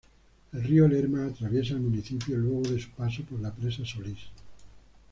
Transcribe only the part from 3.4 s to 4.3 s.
presa Solís.